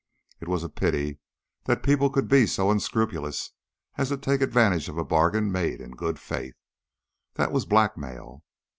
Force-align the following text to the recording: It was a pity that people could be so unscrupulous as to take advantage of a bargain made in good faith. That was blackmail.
It 0.39 0.47
was 0.47 0.63
a 0.63 0.69
pity 0.69 1.19
that 1.65 1.83
people 1.83 2.09
could 2.09 2.27
be 2.27 2.47
so 2.47 2.71
unscrupulous 2.71 3.51
as 3.99 4.09
to 4.09 4.17
take 4.17 4.41
advantage 4.41 4.89
of 4.89 4.97
a 4.97 5.05
bargain 5.05 5.51
made 5.51 5.79
in 5.79 5.91
good 5.91 6.17
faith. 6.17 6.55
That 7.35 7.51
was 7.51 7.67
blackmail. 7.67 8.43